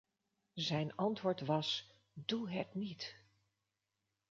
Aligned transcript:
Zijn 0.53 0.95
antwoord 0.95 1.41
was 1.41 1.91
"doe 2.13 2.49
het 2.51 2.73
niet". 2.73 3.15